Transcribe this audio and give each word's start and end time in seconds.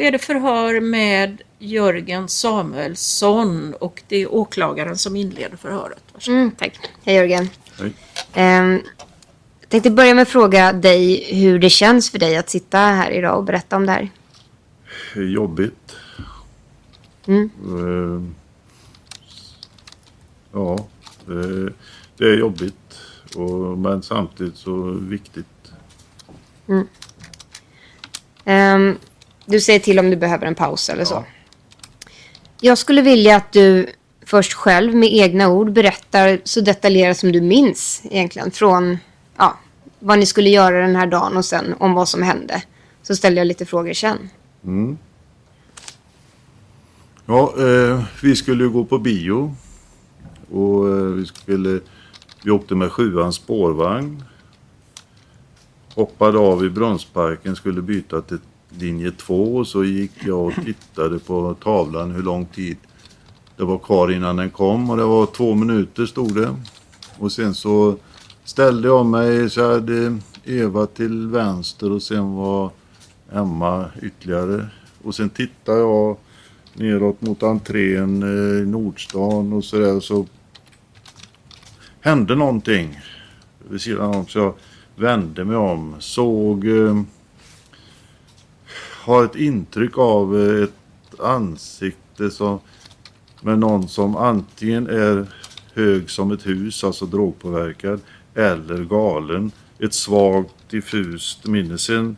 Då 0.00 0.06
är 0.06 0.12
det 0.12 0.18
förhör 0.18 0.80
med 0.80 1.42
Jörgen 1.58 2.28
Samuelsson 2.28 3.74
och 3.74 4.02
det 4.08 4.16
är 4.16 4.34
åklagaren 4.34 4.98
som 4.98 5.16
inleder 5.16 5.56
förhöret. 5.56 6.02
Mm, 6.28 6.50
tack. 6.50 6.78
Hej 7.04 7.16
Jörgen. 7.16 7.48
Hej. 7.78 7.92
Ehm, 8.34 8.80
jag 9.60 9.68
tänkte 9.68 9.90
börja 9.90 10.14
med 10.14 10.22
att 10.22 10.28
fråga 10.28 10.72
dig 10.72 11.34
hur 11.34 11.58
det 11.58 11.70
känns 11.70 12.10
för 12.10 12.18
dig 12.18 12.36
att 12.36 12.50
sitta 12.50 12.78
här 12.78 13.10
idag 13.10 13.38
och 13.38 13.44
berätta 13.44 13.76
om 13.76 13.86
det 13.86 13.92
här. 13.92 14.08
Jobbigt. 15.14 15.96
Mm. 17.26 17.50
Eh, 17.64 18.22
ja, 20.52 20.74
eh, 21.28 21.72
det 22.16 22.24
är 22.24 22.38
jobbigt. 22.38 22.98
Och, 23.36 23.78
men 23.78 24.02
samtidigt 24.02 24.56
så 24.56 24.82
viktigt. 24.90 25.72
Ehm, 28.44 28.96
du 29.50 29.60
säger 29.60 29.78
till 29.78 29.98
om 29.98 30.10
du 30.10 30.16
behöver 30.16 30.46
en 30.46 30.54
paus 30.54 30.88
eller 30.88 31.04
så. 31.04 31.14
Ja. 31.14 31.24
Jag 32.60 32.78
skulle 32.78 33.02
vilja 33.02 33.36
att 33.36 33.52
du 33.52 33.86
först 34.26 34.52
själv 34.52 34.94
med 34.94 35.12
egna 35.12 35.48
ord 35.48 35.72
berättar 35.72 36.40
så 36.44 36.60
detaljerat 36.60 37.18
som 37.18 37.32
du 37.32 37.40
minns 37.40 38.02
egentligen 38.10 38.50
från 38.50 38.98
ja, 39.36 39.58
vad 39.98 40.18
ni 40.18 40.26
skulle 40.26 40.50
göra 40.50 40.80
den 40.80 40.96
här 40.96 41.06
dagen 41.06 41.36
och 41.36 41.44
sen 41.44 41.74
om 41.78 41.94
vad 41.94 42.08
som 42.08 42.22
hände. 42.22 42.62
Så 43.02 43.16
ställer 43.16 43.36
jag 43.36 43.46
lite 43.46 43.66
frågor 43.66 43.92
sen. 43.92 44.30
Mm. 44.64 44.98
Ja, 47.26 47.54
eh, 47.58 48.04
vi 48.22 48.36
skulle 48.36 48.64
gå 48.64 48.84
på 48.84 48.98
bio. 48.98 49.54
Och 50.50 50.88
eh, 50.88 51.04
vi 51.04 51.26
skulle... 51.26 51.80
Vi 52.44 52.50
åkte 52.50 52.74
med 52.74 52.92
sjuans 52.92 53.36
spårvagn. 53.36 54.24
Hoppade 55.94 56.38
av 56.38 56.64
i 56.64 56.70
Brunnsparken, 56.70 57.56
skulle 57.56 57.82
byta 57.82 58.20
till 58.20 58.38
linje 58.78 59.12
2 59.12 59.56
och 59.56 59.66
så 59.66 59.84
gick 59.84 60.12
jag 60.24 60.46
och 60.46 60.54
tittade 60.64 61.18
på 61.18 61.56
tavlan 61.62 62.10
hur 62.10 62.22
lång 62.22 62.46
tid 62.46 62.76
det 63.56 63.64
var 63.64 63.78
kvar 63.78 64.12
innan 64.12 64.36
den 64.36 64.50
kom 64.50 64.90
och 64.90 64.96
det 64.96 65.04
var 65.04 65.26
två 65.26 65.54
minuter 65.54 66.06
stod 66.06 66.34
det. 66.34 66.56
Och 67.18 67.32
sen 67.32 67.54
så 67.54 67.96
ställde 68.44 68.88
jag 68.88 69.06
mig 69.06 69.50
så 69.50 69.60
jag 69.60 69.72
hade 69.74 70.18
Eva 70.44 70.86
till 70.86 71.26
vänster 71.26 71.92
och 71.92 72.02
sen 72.02 72.34
var 72.34 72.70
Emma 73.32 73.84
ytterligare. 74.02 74.66
Och 75.02 75.14
sen 75.14 75.30
tittade 75.30 75.78
jag 75.78 76.16
neråt 76.74 77.20
mot 77.20 77.42
entrén 77.42 78.22
eh, 78.22 78.62
i 78.62 78.66
Nordstan 78.66 79.52
och 79.52 79.64
sådär 79.64 80.00
så 80.00 80.26
hände 82.00 82.34
någonting 82.34 83.00
vid 83.68 83.80
sidan 83.80 84.14
om 84.14 84.26
så 84.26 84.38
jag 84.38 84.54
vände 84.96 85.44
mig 85.44 85.56
om, 85.56 85.94
såg 85.98 86.66
eh, 86.66 87.02
har 89.00 89.24
ett 89.24 89.36
intryck 89.36 89.98
av 89.98 90.40
eh, 90.40 90.62
ett 90.62 91.20
ansikte 91.20 92.30
som 92.30 92.60
med 93.40 93.58
någon 93.58 93.88
som 93.88 94.16
antingen 94.16 94.86
är 94.86 95.26
hög 95.74 96.10
som 96.10 96.32
ett 96.32 96.46
hus, 96.46 96.84
alltså 96.84 97.06
drogpåverkad, 97.06 98.00
eller 98.34 98.84
galen. 98.84 99.52
Ett 99.78 99.94
svagt 99.94 100.54
diffust 100.70 101.46
minne. 101.46 101.78
Sen 101.78 102.16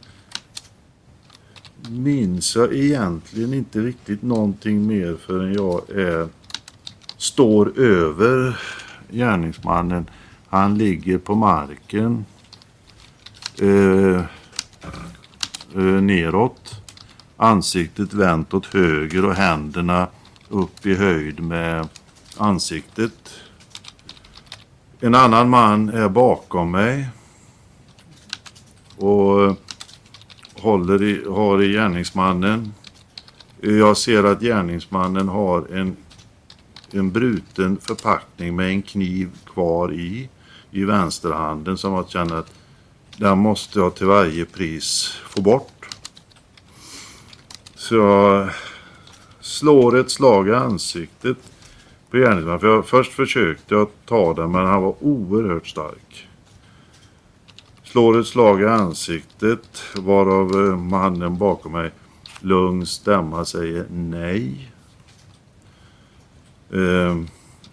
minns 1.88 2.56
jag 2.56 2.74
egentligen 2.74 3.54
inte 3.54 3.80
riktigt 3.80 4.22
någonting 4.22 4.86
mer 4.86 5.16
förrän 5.26 5.54
jag 5.54 5.90
är, 5.90 6.28
står 7.16 7.78
över 7.78 8.60
gärningsmannen. 9.10 10.10
Han 10.48 10.78
ligger 10.78 11.18
på 11.18 11.34
marken. 11.34 12.24
Eh, 13.60 14.24
Eh, 15.76 15.82
neråt. 15.82 16.82
Ansiktet 17.36 18.14
vänt 18.14 18.54
åt 18.54 18.66
höger 18.66 19.24
och 19.24 19.34
händerna 19.34 20.08
upp 20.48 20.86
i 20.86 20.94
höjd 20.94 21.40
med 21.40 21.88
ansiktet. 22.36 23.40
En 25.00 25.14
annan 25.14 25.50
man 25.50 25.88
är 25.88 26.08
bakom 26.08 26.70
mig. 26.70 27.08
Och 28.96 29.56
håller 30.60 31.02
i, 31.02 31.24
har 31.28 31.62
i 31.62 31.72
gärningsmannen. 31.72 32.74
Jag 33.60 33.96
ser 33.96 34.24
att 34.24 34.40
gärningsmannen 34.40 35.28
har 35.28 35.76
en, 35.76 35.96
en 36.90 37.12
bruten 37.12 37.78
förpackning 37.80 38.56
med 38.56 38.68
en 38.68 38.82
kniv 38.82 39.30
kvar 39.46 39.92
i. 39.92 40.28
I 40.70 40.84
vänsterhanden 40.84 41.78
som 41.78 41.92
jag 41.92 42.08
känner 42.08 42.36
att 42.36 42.52
den 43.16 43.38
måste 43.38 43.78
jag 43.78 43.94
till 43.94 44.06
varje 44.06 44.44
pris 44.44 45.16
få 45.28 45.42
bort. 45.42 45.88
Så 47.74 47.94
jag 47.94 48.50
slår 49.40 49.96
ett 49.98 50.10
slag 50.10 50.48
i 50.48 50.52
ansiktet 50.54 51.36
på 52.10 52.16
gärningsmannen. 52.16 52.60
För 52.60 52.66
jag, 52.68 52.86
först 52.86 53.12
försökte 53.12 53.74
jag 53.74 53.88
ta 54.06 54.34
den 54.34 54.52
men 54.52 54.66
han 54.66 54.82
var 54.82 54.94
oerhört 55.00 55.66
stark. 55.66 56.28
Slår 57.84 58.20
ett 58.20 58.26
slag 58.26 58.62
i 58.62 58.66
ansiktet 58.66 59.82
varav 59.96 60.50
eh, 60.50 60.76
mannen 60.76 61.38
bakom 61.38 61.72
mig 61.72 61.90
lugn 62.40 62.86
stämma 62.86 63.44
säger 63.44 63.86
nej. 63.90 64.70
Eh, 66.70 67.16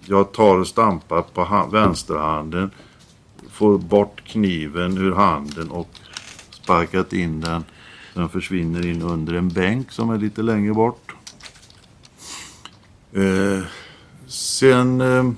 jag 0.05 0.31
tar 0.31 0.57
och 0.57 0.67
stampar 0.67 1.21
på 1.21 1.69
vänsterhanden. 1.71 2.71
Får 3.59 3.77
bort 3.77 4.23
kniven 4.23 4.97
ur 4.97 5.11
handen 5.11 5.71
och 5.71 5.89
sparkat 6.51 7.13
in 7.13 7.41
den. 7.41 7.63
Den 8.13 8.29
försvinner 8.29 8.85
in 8.85 9.01
under 9.01 9.33
en 9.33 9.49
bänk 9.49 9.91
som 9.91 10.09
är 10.09 10.17
lite 10.17 10.41
längre 10.41 10.73
bort. 10.73 11.15
Eh, 13.13 13.63
sen 14.27 15.01
eh, 15.01 15.31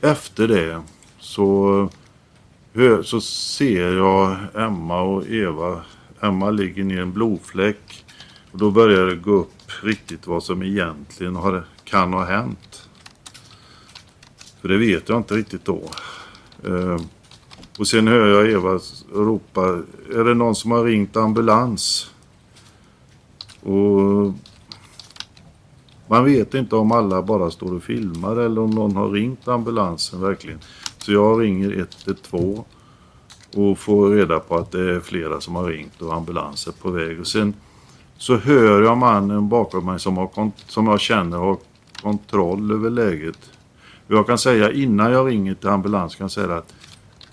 efter 0.00 0.48
det 0.48 0.82
så, 1.18 1.88
så 3.04 3.20
ser 3.20 3.96
jag 3.96 4.36
Emma 4.54 5.00
och 5.02 5.26
Eva. 5.26 5.82
Emma 6.20 6.50
ligger 6.50 6.84
ner 6.84 6.96
i 6.96 7.00
en 7.00 7.12
blodfläck. 7.12 8.04
Och 8.52 8.58
då 8.58 8.70
börjar 8.70 9.06
det 9.06 9.16
gå 9.16 9.30
upp 9.30 9.82
riktigt 9.82 10.26
vad 10.26 10.42
som 10.42 10.62
egentligen 10.62 11.36
har, 11.36 11.64
kan 11.84 12.12
ha 12.12 12.24
hänt. 12.24 12.88
För 14.60 14.68
det 14.68 14.78
vet 14.78 15.08
jag 15.08 15.18
inte 15.18 15.34
riktigt 15.34 15.64
då. 15.64 15.90
Eh, 16.64 16.98
och 17.78 17.88
sen 17.88 18.08
hör 18.08 18.26
jag 18.26 18.50
Eva 18.50 18.80
ropa, 19.14 19.82
är 20.14 20.24
det 20.24 20.34
någon 20.34 20.54
som 20.54 20.70
har 20.70 20.84
ringt 20.84 21.16
ambulans? 21.16 22.10
Och 23.62 24.32
man 26.06 26.24
vet 26.24 26.54
inte 26.54 26.76
om 26.76 26.92
alla 26.92 27.22
bara 27.22 27.50
står 27.50 27.74
och 27.74 27.82
filmar 27.82 28.36
eller 28.36 28.60
om 28.60 28.70
någon 28.70 28.96
har 28.96 29.08
ringt 29.08 29.48
ambulansen 29.48 30.20
verkligen. 30.20 30.58
Så 30.98 31.12
jag 31.12 31.40
ringer 31.40 31.86
112 32.06 32.62
och 33.56 33.78
får 33.78 34.10
reda 34.10 34.40
på 34.40 34.56
att 34.56 34.70
det 34.70 34.94
är 34.94 35.00
flera 35.00 35.40
som 35.40 35.54
har 35.54 35.64
ringt 35.64 36.02
och 36.02 36.14
ambulans 36.14 36.66
är 36.66 36.72
på 36.72 36.90
väg. 36.90 37.20
Och 37.20 37.26
sen 37.26 37.54
så 38.16 38.36
hör 38.36 38.82
jag 38.82 38.98
mannen 38.98 39.48
bakom 39.48 39.86
mig 39.86 40.00
som, 40.00 40.16
har 40.16 40.50
som 40.66 40.86
jag 40.86 41.00
känner 41.00 41.38
har 41.38 41.56
kontroll 42.02 42.72
över 42.72 42.90
läget. 42.90 43.38
Jag 44.06 44.26
kan 44.26 44.38
säga 44.38 44.72
innan 44.72 45.12
jag 45.12 45.28
ringer 45.28 45.54
till 45.54 45.68
ambulans 45.68 46.14
kan 46.14 46.24
jag 46.24 46.30
säga 46.30 46.54
att 46.54 46.74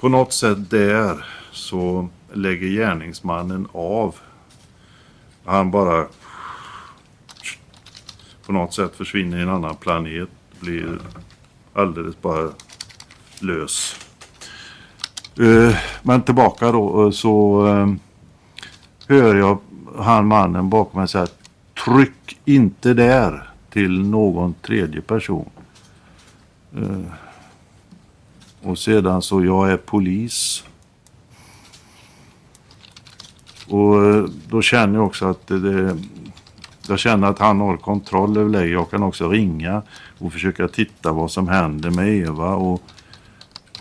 på 0.01 0.09
något 0.09 0.33
sätt 0.33 0.69
där 0.69 1.25
så 1.51 2.09
lägger 2.33 2.67
gärningsmannen 2.67 3.67
av. 3.71 4.15
Han 5.45 5.71
bara 5.71 6.05
på 8.45 8.51
något 8.51 8.73
sätt 8.73 8.95
försvinner 8.95 9.37
i 9.37 9.41
en 9.41 9.49
annan 9.49 9.75
planet. 9.75 10.29
Blir 10.59 10.99
alldeles 11.73 12.21
bara 12.21 12.49
lös. 13.39 13.99
Eh, 15.39 15.75
men 16.03 16.21
tillbaka 16.21 16.71
då 16.71 17.05
eh, 17.05 17.11
så 17.11 17.67
eh, 17.67 17.93
hör 19.07 19.35
jag 19.35 19.57
han 19.97 20.27
mannen 20.27 20.69
bakom 20.69 20.99
mig 20.99 21.07
säga 21.07 21.27
tryck 21.85 22.39
inte 22.45 22.93
där 22.93 23.49
till 23.69 24.01
någon 24.01 24.53
tredje 24.53 25.01
person. 25.01 25.49
Och 28.63 28.77
sedan 28.77 29.21
så 29.21 29.45
jag 29.45 29.71
är 29.71 29.77
polis. 29.77 30.63
Och 33.67 34.05
eh, 34.05 34.25
då 34.49 34.61
känner 34.61 34.95
jag 34.95 35.05
också 35.05 35.25
att 35.25 35.47
det, 35.47 35.97
jag 36.87 36.99
känner 36.99 37.27
att 37.27 37.39
han 37.39 37.59
har 37.59 37.77
kontroll 37.77 38.37
över 38.37 38.49
läget. 38.49 38.71
Jag 38.71 38.89
kan 38.89 39.03
också 39.03 39.29
ringa 39.29 39.81
och 40.19 40.33
försöka 40.33 40.67
titta 40.67 41.11
vad 41.11 41.31
som 41.31 41.47
händer 41.47 41.89
med 41.89 42.09
Eva 42.09 42.55
och, 42.55 42.81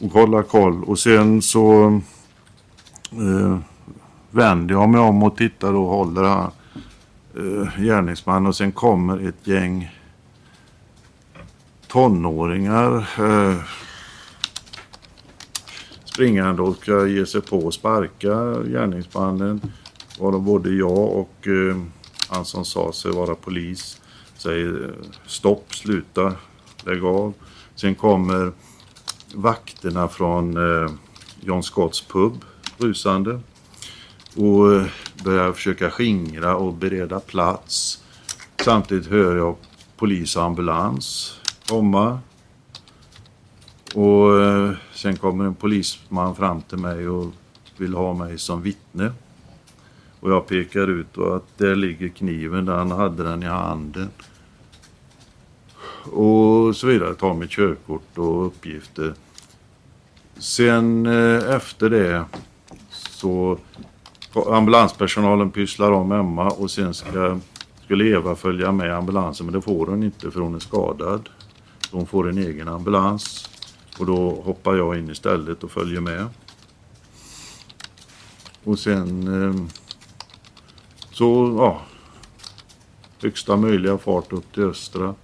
och 0.00 0.12
hålla 0.12 0.42
koll. 0.42 0.84
Och 0.84 0.98
sen 0.98 1.42
så 1.42 2.00
eh, 3.12 3.58
vänder 4.30 4.74
jag 4.74 4.88
mig 4.88 5.00
om 5.00 5.22
och 5.22 5.36
tittar 5.36 5.74
och 5.74 5.86
håller 5.86 6.22
han, 6.22 6.50
eh, 7.36 7.82
gärningsmannen 7.82 8.46
och 8.46 8.56
sen 8.56 8.72
kommer 8.72 9.28
ett 9.28 9.46
gäng 9.46 9.90
tonåringar 11.86 12.96
eh, 13.18 13.56
springande 16.20 16.62
och 16.62 16.76
ska 16.76 17.06
ge 17.06 17.26
sig 17.26 17.40
på 17.40 17.58
och 17.58 17.74
sparka 17.74 18.62
gärningsmannen. 18.62 19.60
Varav 20.18 20.42
både 20.42 20.70
jag 20.70 20.98
och 20.98 21.46
eh, 21.46 21.76
han 22.28 22.44
som 22.44 22.64
sa 22.64 22.92
sig 22.92 23.12
vara 23.12 23.34
polis 23.34 24.00
säger 24.36 24.84
eh, 24.84 25.06
stopp, 25.26 25.74
sluta, 25.74 26.32
lägg 26.84 27.04
av. 27.04 27.32
Sen 27.74 27.94
kommer 27.94 28.52
vakterna 29.34 30.08
från 30.08 30.56
eh, 30.56 30.90
John 31.40 31.62
Scotts 31.62 32.00
pub 32.00 32.44
rusande 32.78 33.40
och 34.36 34.72
eh, 34.72 34.86
börjar 35.24 35.52
försöka 35.52 35.90
skingra 35.90 36.56
och 36.56 36.74
bereda 36.74 37.20
plats. 37.20 38.02
Samtidigt 38.64 39.06
hör 39.06 39.36
jag 39.36 39.56
polis 39.96 40.36
och 40.36 40.42
ambulans 40.42 41.36
komma. 41.68 42.18
Och 43.94 44.42
eh, 44.42 44.72
sen 44.92 45.16
kommer 45.16 45.44
en 45.44 45.54
polisman 45.54 46.36
fram 46.36 46.62
till 46.62 46.78
mig 46.78 47.08
och 47.08 47.32
vill 47.76 47.94
ha 47.94 48.14
mig 48.14 48.38
som 48.38 48.62
vittne. 48.62 49.12
Och 50.20 50.30
jag 50.30 50.46
pekar 50.46 50.86
ut 50.86 51.18
och 51.18 51.36
att 51.36 51.58
där 51.58 51.74
ligger 51.74 52.08
kniven, 52.08 52.64
där 52.64 52.76
han 52.76 52.90
hade 52.90 53.22
den 53.22 53.42
i 53.42 53.46
handen. 53.46 54.08
Och 56.12 56.76
så 56.76 56.86
vidare, 56.86 57.14
tar 57.14 57.34
mitt 57.34 57.50
körkort 57.50 58.18
och 58.18 58.46
uppgifter. 58.46 59.14
Sen 60.38 61.06
eh, 61.06 61.54
efter 61.54 61.90
det 61.90 62.24
så 62.90 63.58
ambulanspersonalen 64.46 65.50
pysslar 65.50 65.92
om 65.92 66.12
Emma 66.12 66.48
och 66.48 66.70
sen 66.70 66.94
ska, 66.94 67.38
skulle 67.84 68.04
Eva 68.04 68.34
följa 68.34 68.72
med 68.72 68.94
ambulansen 68.96 69.46
men 69.46 69.54
det 69.54 69.62
får 69.62 69.86
hon 69.86 70.02
inte 70.02 70.30
för 70.30 70.40
hon 70.40 70.54
är 70.54 70.58
skadad. 70.58 71.28
Hon 71.90 72.06
får 72.06 72.28
en 72.28 72.38
egen 72.38 72.68
ambulans 72.68 73.49
och 73.98 74.06
då 74.06 74.30
hoppar 74.30 74.74
jag 74.74 74.98
in 74.98 75.10
istället 75.10 75.64
och 75.64 75.70
följer 75.70 76.00
med. 76.00 76.26
Och 78.64 78.78
sen 78.78 79.28
ehm, 79.28 79.68
så, 81.12 81.56
ja, 81.58 81.80
högsta 83.22 83.56
möjliga 83.56 83.98
fart 83.98 84.32
upp 84.32 84.52
till 84.52 84.62
Östra. 84.62 85.14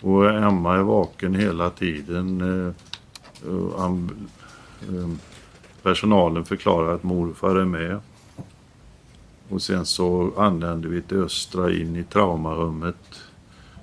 Och 0.00 0.30
Emma 0.30 0.76
är 0.76 0.82
vaken 0.82 1.34
hela 1.34 1.70
tiden. 1.70 2.40
Eh, 2.40 2.74
ehm, 3.84 5.18
personalen 5.82 6.44
förklarar 6.44 6.94
att 6.94 7.02
morfar 7.02 7.56
är 7.56 7.64
med. 7.64 8.00
Och 9.48 9.62
sen 9.62 9.86
så 9.86 10.32
anländer 10.36 10.88
vi 10.88 11.02
till 11.02 11.22
Östra 11.22 11.72
in 11.72 11.96
i 11.96 12.04
traumarummet. 12.04 13.20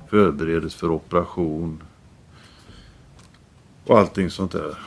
Förbereds 0.10 0.76
för 0.76 0.92
operation. 0.92 1.84
Och 3.90 4.00
allting 4.00 4.30
sånt 4.30 4.52
där. 4.52 4.78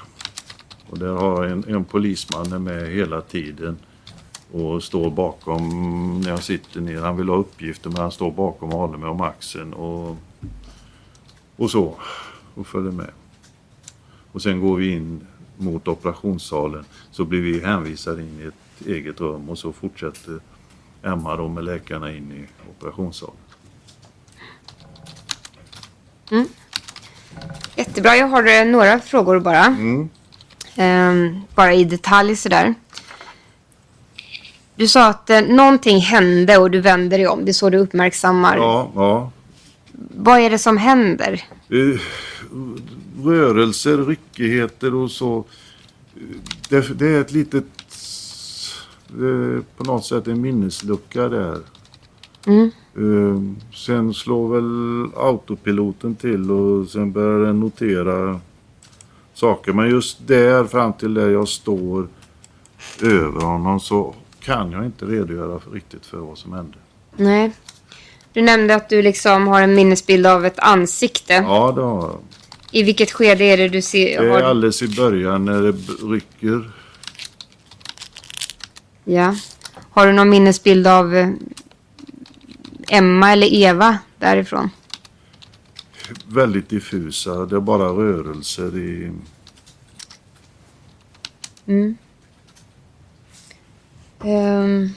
Och 0.90 0.98
där 0.98 1.12
har 1.12 1.44
en, 1.44 1.64
en 1.68 1.84
polisman 1.84 2.64
med 2.64 2.88
hela 2.88 3.20
tiden 3.20 3.76
och 4.52 4.82
står 4.82 5.10
bakom 5.10 6.20
när 6.20 6.30
jag 6.30 6.42
sitter 6.42 6.80
ner. 6.80 7.00
Han 7.00 7.16
vill 7.16 7.28
ha 7.28 7.36
uppgifter 7.36 7.90
men 7.90 8.02
han 8.02 8.12
står 8.12 8.30
bakom 8.30 8.72
och 8.72 8.78
håller 8.78 8.98
mig 8.98 9.08
om 9.08 9.20
axeln 9.20 9.72
och, 9.72 10.16
och 11.56 11.70
så. 11.70 11.94
Och 12.54 12.66
följer 12.66 12.92
med. 12.92 13.10
Och 14.32 14.42
sen 14.42 14.60
går 14.60 14.76
vi 14.76 14.92
in 14.92 15.26
mot 15.56 15.88
operationssalen 15.88 16.84
så 17.10 17.24
blir 17.24 17.40
vi 17.40 17.60
hänvisade 17.60 18.22
in 18.22 18.40
i 18.40 18.44
ett 18.44 18.86
eget 18.86 19.20
rum 19.20 19.48
och 19.48 19.58
så 19.58 19.72
fortsätter 19.72 20.40
Emma 21.02 21.36
då 21.36 21.48
med 21.48 21.64
läkarna 21.64 22.12
in 22.12 22.32
i 22.32 22.68
operationssalen. 22.70 23.36
Mm. 26.30 26.46
Jättebra, 27.92 28.16
jag 28.16 28.26
har 28.26 28.60
eh, 28.60 28.64
några 28.64 29.00
frågor 29.00 29.40
bara. 29.40 29.64
Mm. 29.64 30.08
Ehm, 30.76 31.40
bara 31.54 31.74
i 31.74 31.84
detalj 31.84 32.36
sådär. 32.36 32.74
Du 34.76 34.88
sa 34.88 35.08
att 35.08 35.30
eh, 35.30 35.40
någonting 35.40 36.00
hände 36.00 36.58
och 36.58 36.70
du 36.70 36.80
vänder 36.80 37.18
dig 37.18 37.28
om. 37.28 37.44
Det 37.44 37.50
är 37.50 37.52
så 37.52 37.70
du 37.70 37.78
uppmärksammar. 37.78 38.56
Ja, 38.56 38.92
ja. 38.94 39.30
Vad 40.16 40.40
är 40.40 40.50
det 40.50 40.58
som 40.58 40.76
händer? 40.76 41.44
Eh, 41.68 42.00
rörelser, 43.24 43.96
ryckigheter 43.96 44.94
och 44.94 45.10
så. 45.10 45.44
Det, 46.68 46.98
det 46.98 47.06
är 47.06 47.20
ett 47.20 47.32
litet... 47.32 47.64
Är 49.10 49.62
på 49.76 49.84
något 49.84 50.04
sätt 50.04 50.26
en 50.26 50.40
minneslucka 50.40 51.28
där. 51.28 51.58
Mm. 52.46 52.70
Eh, 52.96 53.40
sen 53.74 54.14
slår 54.14 54.48
väl 54.54 55.10
autopiloten 55.16 56.14
till 56.14 56.50
och 56.50 56.88
sen 56.88 57.12
börjar 57.12 57.46
den 57.46 57.60
notera 57.60 58.40
saker. 59.34 59.72
Men 59.72 59.90
just 59.90 60.26
där 60.26 60.64
fram 60.64 60.92
till 60.92 61.14
där 61.14 61.30
jag 61.30 61.48
står 61.48 62.08
över 63.02 63.40
honom 63.40 63.80
så 63.80 64.14
kan 64.40 64.72
jag 64.72 64.84
inte 64.84 65.04
redogöra 65.04 65.60
för, 65.60 65.70
riktigt 65.70 66.06
för 66.06 66.18
vad 66.18 66.38
som 66.38 66.52
hände. 66.52 66.78
Nej. 67.16 67.52
Du 68.32 68.42
nämnde 68.42 68.74
att 68.74 68.88
du 68.88 69.02
liksom 69.02 69.48
har 69.48 69.62
en 69.62 69.74
minnesbild 69.74 70.26
av 70.26 70.46
ett 70.46 70.58
ansikte. 70.58 71.32
Ja, 71.32 71.72
det 71.76 71.82
har 71.82 72.02
jag. 72.02 72.18
I 72.70 72.82
vilket 72.82 73.12
skede 73.12 73.44
är 73.44 73.56
det 73.56 73.68
du 73.68 73.82
ser? 73.82 74.22
Det 74.22 74.28
är 74.28 74.42
alldeles 74.42 74.82
i 74.82 74.88
början 74.88 75.44
när 75.44 75.62
det 75.62 75.72
rycker. 76.14 76.70
Ja. 79.04 79.36
Har 79.90 80.06
du 80.06 80.12
någon 80.12 80.28
minnesbild 80.28 80.86
av 80.86 81.16
eh, 81.16 81.28
Emma 82.92 83.32
eller 83.32 83.54
Eva 83.54 83.98
därifrån? 84.18 84.70
Väldigt 86.26 86.68
diffusa. 86.68 87.46
Det 87.46 87.56
är 87.56 87.60
bara 87.60 87.84
rörelser 87.84 88.78
i... 88.78 89.12
Mm. 91.66 91.96
Ehm. 94.24 94.88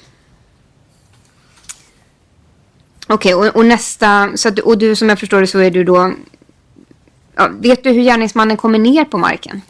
Okej, 3.07 3.35
och, 3.35 3.55
och 3.55 3.65
nästa... 3.65 4.37
Så 4.37 4.49
att, 4.49 4.59
och 4.59 4.77
du, 4.77 4.95
som 4.95 5.09
jag 5.09 5.19
förstår 5.19 5.41
det 5.41 5.47
så 5.47 5.59
är 5.59 5.71
du 5.71 5.83
då... 5.83 6.13
Ja, 7.35 7.49
vet 7.59 7.83
du 7.83 7.91
hur 7.91 8.03
gärningsmannen 8.03 8.57
kommer 8.57 8.79
ner 8.79 9.05
på 9.05 9.17
marken? 9.17 9.61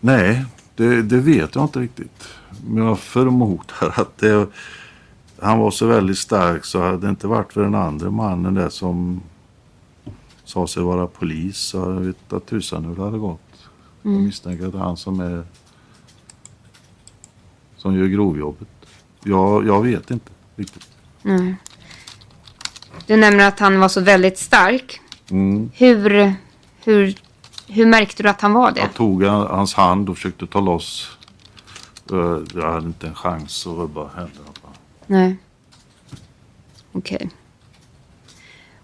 Nej, 0.00 0.44
det, 0.76 1.02
det 1.02 1.16
vet 1.16 1.54
jag 1.54 1.64
inte 1.64 1.78
riktigt. 1.78 2.28
Men 2.66 2.84
jag 2.84 2.98
förmodar 2.98 3.92
att 3.96 4.18
det, 4.18 4.46
han 5.40 5.58
var 5.58 5.70
så 5.70 5.86
väldigt 5.86 6.18
stark 6.18 6.64
så 6.64 6.82
hade 6.82 6.96
det 6.98 7.08
inte 7.10 7.26
varit 7.26 7.52
för 7.52 7.62
den 7.62 7.74
andra 7.74 8.10
mannen 8.10 8.54
där 8.54 8.68
som 8.68 9.20
sa 10.44 10.66
sig 10.66 10.82
vara 10.82 11.06
polis 11.06 11.56
så 11.58 11.78
jag 11.78 11.86
vet 12.00 12.32
att 12.32 12.46
tusan 12.46 12.84
hur 12.84 12.94
det 12.96 13.02
hade 13.02 13.18
gått. 13.18 13.40
Jag 14.02 14.12
misstänker 14.12 14.66
att 14.66 14.72
det 14.72 14.78
är 14.78 14.82
han 14.82 14.96
som 14.96 15.20
är 15.20 15.44
som 17.76 17.96
gör 17.98 18.06
grovjobbet. 18.06 18.68
Jag, 19.24 19.66
jag 19.66 19.82
vet 19.82 20.10
inte 20.10 20.30
riktigt. 20.56 20.88
Du 23.06 23.16
nämner 23.16 23.48
att 23.48 23.58
han 23.58 23.80
var 23.80 23.88
så 23.88 24.00
väldigt 24.00 24.38
stark. 24.38 25.00
Mm. 25.30 25.70
Hur, 25.74 26.34
hur, 26.84 27.14
hur 27.68 27.86
märkte 27.86 28.22
du 28.22 28.28
att 28.28 28.40
han 28.40 28.52
var 28.52 28.70
det? 28.70 28.80
Jag 28.80 28.94
tog 28.94 29.24
han- 29.24 29.46
hans 29.46 29.74
hand 29.74 30.08
och 30.08 30.16
försökte 30.16 30.46
ta 30.46 30.60
loss. 30.60 31.18
Eh, 32.12 32.38
Jag 32.54 32.72
hade 32.72 32.86
inte 32.86 33.06
en 33.06 33.14
chans 33.14 33.66
att 33.66 33.72
rubba 33.76 34.08
händerna. 34.14 34.48
Nej. 35.06 35.36
Okej. 36.92 37.30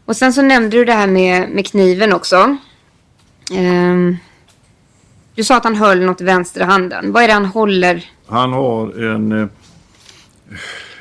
Och 0.05 0.17
sen 0.17 0.33
så 0.33 0.43
nämnde 0.43 0.76
du 0.76 0.85
det 0.85 0.93
här 0.93 1.07
med, 1.07 1.50
med 1.50 1.67
kniven 1.67 2.12
också. 2.12 2.57
Um, 3.52 4.17
du 5.35 5.45
sa 5.45 5.57
att 5.57 5.64
han 5.64 5.76
höll 5.76 6.00
något 6.00 6.21
i 6.21 6.25
vänstra 6.25 6.64
handen. 6.64 7.12
Vad 7.12 7.23
är 7.23 7.26
det 7.29 7.35
han 7.35 7.45
håller? 7.45 8.11
Han 8.26 8.52
har 8.52 9.05
en, 9.05 9.33
eh, 9.33 9.49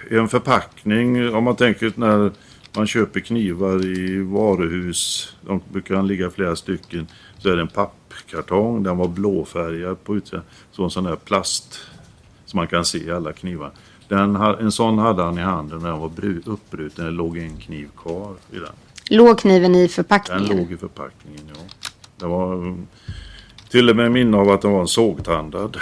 en 0.09 0.27
förpackning. 0.27 1.35
Om 1.35 1.43
man 1.43 1.55
tänker 1.55 1.93
när 1.95 2.31
man 2.73 2.87
köper 2.87 3.19
knivar 3.19 3.85
i 3.85 4.21
varuhus. 4.21 5.35
De 5.41 5.61
brukar 5.71 6.03
ligga 6.03 6.29
flera 6.29 6.55
stycken. 6.55 7.07
Så 7.37 7.49
är 7.49 7.55
det 7.55 7.61
en 7.61 7.67
pappkartong. 7.67 8.83
Den 8.83 8.97
var 8.97 9.07
blåfärgad 9.07 10.03
på 10.03 10.15
utsidan. 10.15 10.43
Så 10.71 10.83
en 10.83 10.89
sån 10.89 11.03
där 11.03 11.15
plast. 11.15 11.79
Som 12.45 12.57
man 12.57 12.67
kan 12.67 12.85
se 12.85 12.97
i 12.97 13.11
alla 13.11 13.33
knivar. 13.33 13.71
Den, 14.11 14.35
en 14.35 14.71
sån 14.71 14.97
hade 14.97 15.23
han 15.23 15.37
i 15.37 15.41
handen 15.41 15.79
när 15.79 15.89
den 15.89 15.99
var 15.99 16.09
bru- 16.09 16.41
uppbruten. 16.45 17.05
Det 17.05 17.11
låg 17.11 17.37
en 17.37 17.57
kniv 17.57 17.89
kvar 17.97 18.33
i 18.51 18.55
den. 18.55 18.73
Låg 19.09 19.39
kniven 19.39 19.75
i 19.75 19.79
Den 19.79 19.89
förpackningen? 19.89 20.57
låg 20.57 20.71
i 20.71 20.77
förpackningen, 20.77 21.41
ja. 21.53 21.59
Det 22.17 22.25
var 22.25 22.53
mm, 22.53 22.87
till 23.69 23.89
och 23.89 23.95
med 23.95 24.11
minne 24.11 24.37
av 24.37 24.49
att 24.49 24.61
den 24.61 24.71
var 24.71 24.81
en 24.81 24.87
sågtandad. 24.87 25.77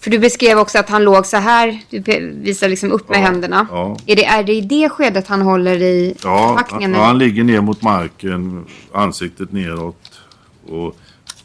För 0.00 0.10
du 0.10 0.18
beskrev 0.18 0.58
också 0.58 0.78
att 0.78 0.88
han 0.88 1.04
låg 1.04 1.26
så 1.26 1.36
här. 1.36 1.80
Du 1.90 2.00
visar 2.42 2.68
liksom 2.68 2.92
upp 2.92 3.08
med 3.08 3.18
Ja, 3.18 3.22
händerna. 3.22 3.66
ja. 3.70 3.96
Är, 4.06 4.16
det, 4.16 4.24
är 4.24 4.42
det 4.44 4.52
i 4.54 4.60
det 4.60 4.88
skedet 4.88 5.28
han 5.28 5.42
håller 5.42 5.82
i 5.82 6.14
Ja, 6.24 6.48
förpackningen? 6.48 6.94
han, 6.94 7.04
han 7.04 7.18
ligger 7.18 7.44
ner 7.44 7.60
mot 7.60 7.82
marken, 7.82 8.64
ansiktet 8.92 9.52
neråt. 9.52 10.20
Och 10.68 10.96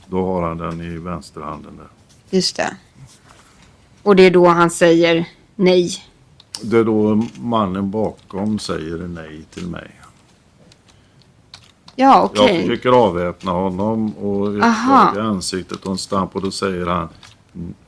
då 0.07 0.25
har 0.25 0.47
han 0.47 0.57
den 0.57 0.81
i 0.81 0.97
vänsterhanden 0.97 1.77
där. 1.77 1.87
Just 2.29 2.55
det. 2.55 2.77
Och 4.03 4.15
det 4.15 4.23
är 4.23 4.31
då 4.31 4.47
han 4.47 4.69
säger 4.69 5.29
nej. 5.55 6.03
Det 6.61 6.77
är 6.77 6.83
då 6.83 7.23
mannen 7.39 7.91
bakom 7.91 8.59
säger 8.59 8.97
nej 8.97 9.45
till 9.53 9.67
mig. 9.67 9.91
Ja, 11.95 12.23
okej. 12.23 12.55
Jag 12.55 12.61
försöker 12.61 12.89
avväpna 12.89 13.51
honom 13.51 14.17
och 14.17 14.55
i 14.55 15.19
ansiktet 15.19 15.85
och 15.85 15.91
en 15.91 15.97
stamp 15.97 16.35
och 16.35 16.41
då 16.41 16.51
säger 16.51 16.85
han 16.85 17.09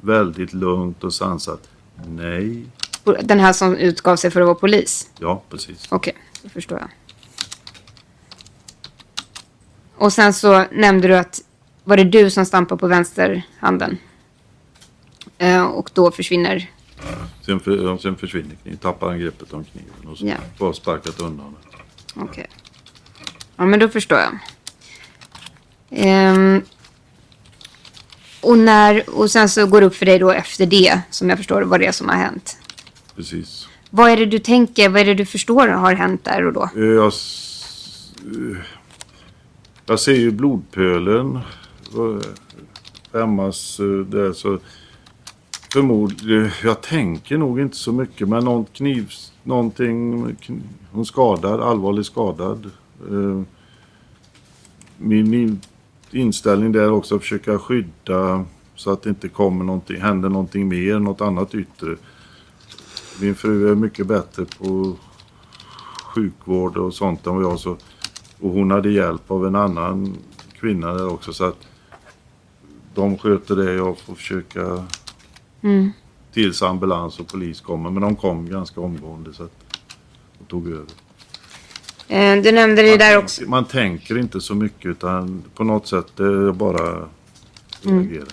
väldigt 0.01 0.53
lugnt 0.53 1.03
och 1.03 1.13
sansat 1.13 1.69
nej. 2.07 2.65
Den 3.23 3.39
här 3.39 3.53
som 3.53 3.75
utgav 3.75 4.15
sig 4.15 4.31
för 4.31 4.41
att 4.41 4.47
vara 4.47 4.55
polis? 4.55 5.09
Ja, 5.19 5.41
precis. 5.49 5.87
Okej, 5.89 6.13
då 6.43 6.49
förstår 6.49 6.79
jag. 6.79 6.89
Och 9.97 10.13
sen 10.13 10.33
så 10.33 10.65
nämnde 10.71 11.07
du 11.07 11.17
att 11.17 11.41
var 11.89 11.97
det 11.97 12.03
du 12.03 12.29
som 12.29 12.45
stampade 12.45 12.79
på 12.79 12.87
vänsterhanden? 12.87 13.97
Eh, 15.37 15.63
och 15.65 15.89
då 15.93 16.11
försvinner... 16.11 16.69
Sen, 17.45 17.59
för, 17.59 17.97
sen 17.97 18.15
försvinner 18.15 18.55
kniven, 18.63 18.77
tappar 18.79 19.07
han 19.09 19.19
greppet 19.19 19.53
om 19.53 19.63
kniven 19.63 20.07
och 20.11 20.17
så 20.17 20.25
Ja. 20.27 20.35
bara 20.59 20.73
sparkat 20.73 21.19
undan 21.19 21.55
den. 22.15 22.23
Okej. 22.23 22.47
Ja, 23.55 23.65
men 23.65 23.79
då 23.79 23.89
förstår 23.89 24.19
jag. 24.19 24.39
Ehm, 25.91 26.61
och, 28.41 28.57
när, 28.57 29.09
och 29.09 29.31
sen 29.31 29.49
så 29.49 29.65
går 29.67 29.81
det 29.81 29.87
upp 29.87 29.95
för 29.95 30.05
dig 30.05 30.19
då 30.19 30.31
efter 30.31 30.65
det, 30.65 31.01
som 31.09 31.29
jag 31.29 31.37
förstår 31.37 31.61
vad 31.61 31.79
det 31.79 31.85
är 31.85 31.91
som 31.91 32.09
har 32.09 32.15
hänt. 32.15 32.57
Precis. 33.15 33.67
Vad 33.89 34.09
är 34.11 34.17
det 34.17 34.25
du 34.25 34.39
tänker, 34.39 34.89
vad 34.89 35.01
är 35.01 35.05
det 35.05 35.13
du 35.13 35.25
förstår 35.25 35.67
har 35.67 35.93
hänt 35.93 36.23
där 36.23 36.45
och 36.45 36.53
då? 36.53 36.69
Eh, 36.75 36.83
Jag, 36.83 37.05
eh, 37.05 38.57
jag 39.85 39.99
ser 39.99 40.13
ju 40.15 40.31
blodpölen. 40.31 41.39
Eh, 41.95 42.21
skämmas 43.11 43.23
Emmas 43.23 43.79
eh, 43.79 43.85
där 44.05 44.33
så 44.33 44.59
förmodligen, 45.73 46.49
jag 46.63 46.81
tänker 46.81 47.37
nog 47.37 47.59
inte 47.59 47.77
så 47.77 47.91
mycket 47.91 48.29
men 48.29 48.43
någon 48.45 48.65
kniv, 48.65 49.11
någonting, 49.43 50.25
kn- 50.25 50.61
hon 50.91 51.05
skadad, 51.05 51.61
allvarligt 51.61 52.05
skadad. 52.05 52.71
Eh, 53.09 53.41
min 54.97 55.61
inställning 56.11 56.71
där 56.71 56.81
är 56.81 56.91
också 56.91 57.15
att 57.15 57.21
försöka 57.21 57.59
skydda 57.59 58.45
så 58.75 58.91
att 58.91 59.01
det 59.01 59.09
inte 59.09 59.29
kommer 59.29 59.65
någonting, 59.65 60.01
händer 60.01 60.29
någonting 60.29 60.67
mer, 60.67 60.99
något 60.99 61.21
annat 61.21 61.55
yttre. 61.55 61.95
Min 63.21 63.35
fru 63.35 63.71
är 63.71 63.75
mycket 63.75 64.07
bättre 64.07 64.45
på 64.45 64.95
sjukvård 66.15 66.77
och 66.77 66.93
sånt 66.93 67.27
än 67.27 67.35
vad 67.35 67.43
jag 67.43 67.59
så. 67.59 67.77
Och 68.39 68.49
hon 68.51 68.71
hade 68.71 68.91
hjälp 68.91 69.31
av 69.31 69.47
en 69.47 69.55
annan 69.55 70.17
kvinna 70.59 70.93
där 70.93 71.13
också 71.13 71.33
så 71.33 71.43
att 71.43 71.67
de 72.95 73.17
sköter 73.17 73.55
det. 73.55 73.73
Jag 73.73 73.99
får 73.99 74.15
försöka 74.15 74.85
Mm. 75.63 75.91
tills 76.33 76.61
ambulans 76.61 77.19
och 77.19 77.27
polis 77.27 77.61
kommer. 77.61 77.89
Men 77.89 78.01
de 78.01 78.15
kom 78.15 78.49
ganska 78.49 78.81
omgående 78.81 79.33
så 79.33 79.43
att 79.43 79.51
de 80.39 80.45
tog 80.45 80.67
över. 80.67 80.85
Eh, 82.07 82.41
du 82.43 82.51
nämnde 82.51 82.81
det 82.81 82.97
där 82.97 83.17
också. 83.17 83.41
Man 83.47 83.65
tänker 83.65 84.17
inte 84.17 84.41
så 84.41 84.55
mycket 84.55 84.85
utan 84.85 85.43
på 85.55 85.63
något 85.63 85.87
sätt 85.87 86.05
det 86.15 86.23
är 86.23 86.51
bara 86.51 87.05
reagera. 87.81 88.25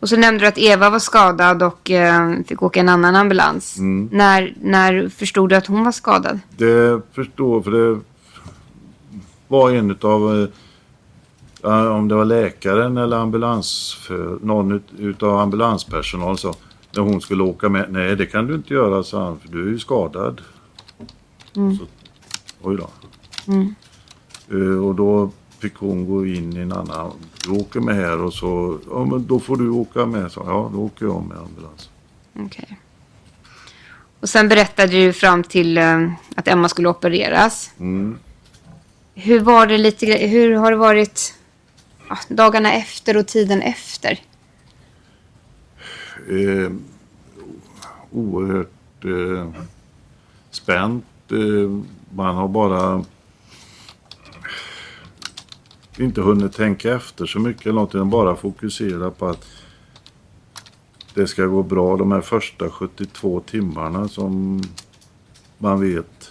Och 0.00 0.08
så 0.08 0.16
nämnde 0.16 0.44
du 0.44 0.48
att 0.48 0.58
Eva 0.58 0.90
var 0.90 0.98
skadad 0.98 1.62
och 1.62 1.90
eh, 1.90 2.32
fick 2.46 2.62
åka 2.62 2.80
en 2.80 2.88
annan 2.88 3.16
ambulans. 3.16 3.78
Mm. 3.78 4.08
När, 4.12 4.54
när 4.60 5.08
förstod 5.08 5.48
du 5.48 5.56
att 5.56 5.66
hon 5.66 5.84
var 5.84 5.92
skadad? 5.92 6.40
Det 6.56 7.00
förstår 7.12 7.62
för 7.62 7.70
det 7.70 8.00
var 9.48 9.70
en 9.70 9.90
eh, 9.90 10.48
om 11.70 12.08
det 12.08 12.14
var 12.14 12.24
läkaren 12.24 12.96
eller 12.96 13.16
ambulans 13.16 13.94
för 13.94 14.38
någon 14.42 14.72
ut, 14.72 14.82
utav 14.98 15.38
ambulanspersonal 15.38 16.38
så 16.38 16.54
när 16.92 17.02
hon 17.02 17.20
skulle 17.20 17.42
åka 17.42 17.68
med. 17.68 17.92
Nej 17.92 18.16
det 18.16 18.26
kan 18.26 18.46
du 18.46 18.54
inte 18.54 18.74
göra 18.74 19.02
sa 19.02 19.24
han 19.24 19.38
för 19.38 19.48
du 19.48 19.66
är 19.66 19.70
ju 19.70 19.78
skadad. 19.78 20.40
Så, 21.52 21.86
oj 22.62 22.76
då. 22.76 22.88
Eh, 24.50 24.84
och 24.86 24.94
då 24.94 25.30
fick 25.58 25.76
hon 25.76 26.06
gå 26.06 26.26
in 26.26 26.56
i 26.56 26.60
en 26.60 26.72
annan. 26.72 27.12
Du 27.44 27.50
åker 27.50 27.80
med 27.80 27.94
här 27.94 28.22
och 28.22 28.34
så. 28.34 28.78
Ja 28.90 29.04
men 29.04 29.26
då 29.26 29.40
får 29.40 29.56
du 29.56 29.70
åka 29.70 30.06
med. 30.06 30.32
Så, 30.32 30.42
ja 30.46 30.70
då 30.74 30.78
åker 30.78 31.06
jag 31.06 31.22
med 31.22 31.38
ambulans. 31.38 31.90
Okej. 32.38 32.78
Och 34.20 34.28
sen 34.28 34.48
berättade 34.48 34.92
du 34.92 35.12
fram 35.12 35.42
till 35.42 35.78
eh, 35.78 36.10
att 36.36 36.48
Emma 36.48 36.68
skulle 36.68 36.88
opereras. 36.88 37.70
Mm. 37.78 38.18
Hur 39.14 39.40
var 39.40 39.66
det 39.66 39.78
lite 39.78 40.06
Hur 40.06 40.54
har 40.54 40.70
det 40.70 40.76
varit 40.76 41.34
ja, 42.14 42.34
dagarna 42.34 42.72
efter 42.72 43.16
och 43.16 43.26
tiden 43.26 43.62
efter? 43.62 44.20
eh, 46.28 46.72
oerhört 48.12 49.04
eh, 49.04 49.62
spänt. 50.50 51.04
Eh, 51.30 51.70
man 52.14 52.36
har 52.36 52.48
bara 52.48 53.04
inte 55.98 56.20
hunnit 56.20 56.52
tänka 56.52 56.94
efter 56.94 57.26
så 57.26 57.38
mycket 57.38 57.62
eller 57.62 57.72
någonting. 57.72 58.10
Bara 58.10 58.36
fokusera 58.36 59.10
på 59.10 59.28
att 59.28 59.46
det 61.14 61.26
ska 61.26 61.44
gå 61.44 61.62
bra 61.62 61.96
de 61.96 62.12
här 62.12 62.20
första 62.20 62.70
72 62.70 63.40
timmarna 63.40 64.08
som 64.08 64.62
man 65.58 65.80
vet. 65.80 66.30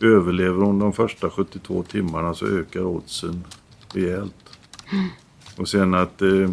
Överlever 0.00 0.64
hon 0.64 0.78
de 0.78 0.92
första 0.92 1.30
72 1.30 1.82
timmarna 1.82 2.34
så 2.34 2.46
ökar 2.46 2.84
oddsen 2.84 3.44
rejält. 3.92 4.41
Och 5.58 5.68
sen 5.68 5.94
att 5.94 6.22
eh, 6.22 6.50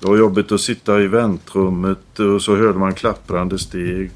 det 0.00 0.08
var 0.08 0.16
jobbigt 0.16 0.52
att 0.52 0.60
sitta 0.60 1.00
i 1.00 1.06
väntrummet 1.06 2.18
och 2.18 2.42
så 2.42 2.56
hörde 2.56 2.78
man 2.78 2.94
klapprande 2.94 3.58
steg. 3.58 4.10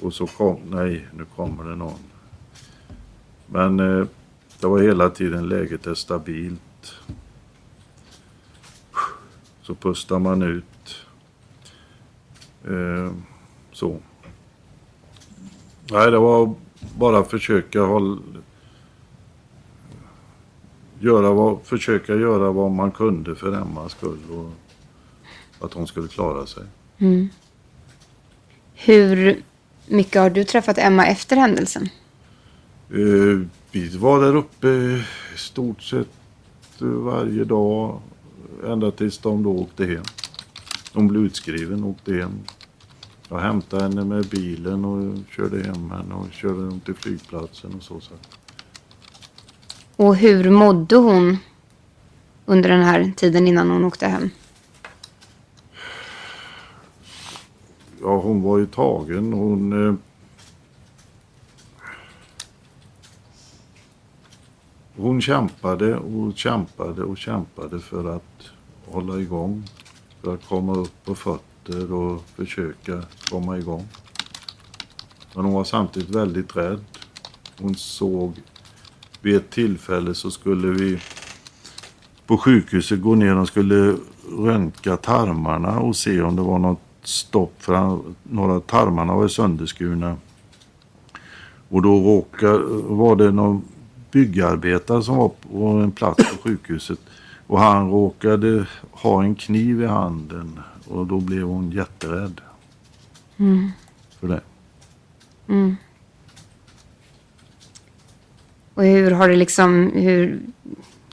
Och 0.00 0.14
så 0.14 0.26
kom, 0.26 0.60
nej 0.70 1.08
nu 1.16 1.24
kommer 1.36 1.64
det 1.64 1.76
någon. 1.76 1.98
Men 3.46 3.80
eh, 3.80 4.06
det 4.60 4.66
var 4.66 4.78
hela 4.78 5.10
tiden 5.10 5.48
läget 5.48 5.86
är 5.86 5.94
stabilt. 5.94 6.94
Så 9.62 9.74
pustar 9.74 10.18
man 10.18 10.42
ut. 10.42 11.04
Eh, 12.64 13.12
så. 13.72 14.00
Nej 15.90 16.10
det 16.10 16.18
var 16.18 16.54
bara 16.98 17.24
försöka 17.24 17.80
hålla 17.80 18.20
göra 21.00 21.32
vad, 21.32 21.58
försöka 21.64 22.14
göra 22.14 22.52
vad 22.52 22.70
man 22.70 22.90
kunde 22.90 23.34
för 23.34 23.52
Emmas 23.52 23.92
skull. 23.92 24.18
Och, 24.30 24.52
att 25.60 25.74
hon 25.74 25.86
skulle 25.86 26.08
klara 26.08 26.46
sig. 26.46 26.62
Hur 28.74 29.42
mycket 29.86 30.22
har 30.22 30.30
du 30.30 30.44
träffat 30.44 30.78
Emma 30.78 31.06
efter 31.06 31.36
händelsen? 31.36 31.88
Eh, 32.90 33.48
vi 33.72 33.96
var 33.96 34.20
där 34.20 34.36
uppe 34.36 35.02
stort 35.36 35.82
sett 35.82 36.08
varje 36.78 37.44
dag 37.44 38.00
ända 38.66 38.90
tills 38.90 39.18
de 39.18 39.42
då 39.42 39.50
åkte 39.50 39.86
hem. 39.86 40.02
Hon 40.92 41.08
blev 41.08 41.22
utskriven 41.24 41.84
och 41.84 41.90
åkte 41.90 42.12
hem. 42.14 42.32
Jag 43.28 43.38
hämtade 43.38 43.82
henne 43.82 44.04
med 44.04 44.26
bilen 44.26 44.84
och 44.84 45.18
körde 45.36 45.62
hem 45.62 45.90
henne 45.90 46.14
och 46.14 46.32
körde 46.32 46.66
dem 46.66 46.80
till 46.80 46.94
flygplatsen 46.94 47.74
och 47.74 47.82
så. 47.82 48.00
så. 48.00 48.14
Och 49.98 50.16
hur 50.16 50.50
mådde 50.50 50.96
hon 50.96 51.38
under 52.46 52.68
den 52.68 52.82
här 52.82 53.12
tiden 53.16 53.46
innan 53.48 53.70
hon 53.70 53.84
åkte 53.84 54.06
hem? 54.06 54.30
Ja, 58.00 58.16
hon 58.16 58.42
var 58.42 58.58
ju 58.58 58.66
tagen. 58.66 59.32
Hon... 59.32 59.86
Eh, 59.86 59.94
hon 64.96 65.20
kämpade 65.20 65.96
och 65.96 66.36
kämpade 66.36 67.02
och 67.02 67.18
kämpade 67.18 67.80
för 67.80 68.16
att 68.16 68.50
hålla 68.86 69.18
igång. 69.18 69.64
För 70.22 70.34
att 70.34 70.44
komma 70.48 70.74
upp 70.74 71.04
på 71.04 71.14
fötter 71.14 71.92
och 71.92 72.22
försöka 72.36 73.02
komma 73.30 73.58
igång. 73.58 73.88
Men 75.34 75.44
hon 75.44 75.54
var 75.54 75.64
samtidigt 75.64 76.10
väldigt 76.10 76.56
rädd. 76.56 76.84
Hon 77.60 77.74
såg 77.74 78.40
vid 79.20 79.36
ett 79.36 79.50
tillfälle 79.50 80.14
så 80.14 80.30
skulle 80.30 80.68
vi 80.68 81.00
på 82.26 82.38
sjukhuset 82.38 83.00
gå 83.00 83.14
ner 83.14 83.36
och 83.36 83.48
skulle 83.48 83.96
röntga 84.38 84.96
tarmarna 84.96 85.80
och 85.80 85.96
se 85.96 86.22
om 86.22 86.36
det 86.36 86.42
var 86.42 86.58
något 86.58 86.80
stopp 87.02 87.54
för 87.58 87.74
han, 87.74 88.14
några 88.22 88.60
tarmarna 88.60 89.14
var 89.14 89.28
sönderskurna. 89.28 90.16
Och 91.68 91.82
då 91.82 92.00
råkade, 92.00 92.58
var 92.82 93.16
det 93.16 93.30
någon 93.30 93.62
byggarbetare 94.10 95.02
som 95.02 95.16
var 95.16 95.28
på 95.28 95.66
en 95.66 95.92
plats 95.92 96.30
på 96.30 96.42
sjukhuset 96.42 96.98
Och 97.46 97.60
han 97.60 97.90
råkade 97.90 98.66
ha 98.90 99.22
en 99.22 99.34
kniv 99.34 99.82
i 99.82 99.86
handen 99.86 100.60
och 100.88 101.06
då 101.06 101.20
blev 101.20 101.42
hon 101.42 101.70
jätterädd. 101.70 102.40
För 104.20 104.28
det. 104.28 104.40
Och 108.78 108.84
hur 108.84 109.10
har 109.10 109.28
det 109.28 109.36
liksom, 109.36 109.92
hur, 109.94 110.40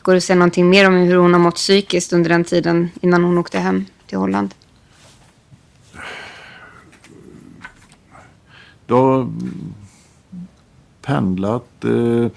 går 0.02 0.14
det 0.14 0.18
att 0.18 0.24
säga 0.24 0.36
någonting 0.36 0.70
mer 0.70 0.88
om 0.88 0.94
hur 0.94 1.16
hon 1.16 1.34
har 1.34 1.40
mått 1.40 1.56
psykiskt 1.56 2.14
under 2.14 2.30
den 2.30 2.44
tiden 2.44 2.90
innan 3.02 3.24
hon 3.24 3.38
åkte 3.38 3.60
hem 3.60 3.86
till 4.08 4.18
Holland? 4.18 4.54
Då 8.86 8.98
har 8.98 9.30
pendlat. 11.02 11.84
Eh, 11.84 12.28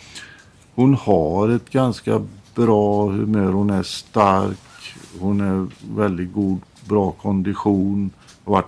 hon 0.74 0.94
har 0.94 1.48
ett 1.48 1.70
ganska 1.70 2.26
bra 2.54 3.08
humör. 3.08 3.52
Hon 3.52 3.70
är 3.70 3.82
stark. 3.82 4.96
Hon 5.18 5.40
är 5.40 5.66
väldigt 5.94 6.32
god, 6.32 6.60
bra 6.84 7.10
kondition. 7.10 8.10